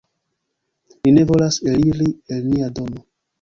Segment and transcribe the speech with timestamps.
[1.03, 2.09] Ni ne volas eliri
[2.39, 3.05] el nia domo.